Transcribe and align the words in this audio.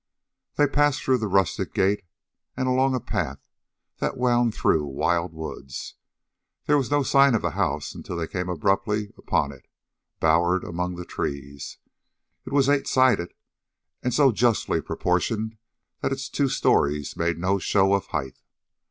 They 0.55 0.65
passed 0.65 1.03
through 1.03 1.19
the 1.19 1.27
rustic 1.27 1.75
gate 1.75 2.01
and 2.57 2.67
along 2.67 2.95
a 2.95 2.99
path 2.99 3.47
that 3.99 4.17
wound 4.17 4.55
through 4.55 4.83
wild 4.83 5.31
woods. 5.31 5.93
There 6.65 6.75
was 6.79 6.89
no 6.89 7.03
sign 7.03 7.35
of 7.35 7.43
the 7.43 7.51
house 7.51 7.93
until 7.93 8.17
they 8.17 8.25
came 8.25 8.49
abruptly 8.49 9.13
upon 9.15 9.51
it, 9.51 9.67
bowered 10.19 10.63
among 10.63 10.95
the 10.95 11.05
trees. 11.05 11.77
It 12.47 12.51
was 12.51 12.67
eight 12.67 12.87
sided, 12.87 13.35
and 14.01 14.11
so 14.11 14.31
justly 14.31 14.81
proportioned 14.81 15.59
that 16.01 16.11
its 16.11 16.29
two 16.29 16.47
stories 16.49 17.15
made 17.15 17.37
no 17.37 17.59
show 17.59 17.93
of 17.93 18.07
height. 18.07 18.41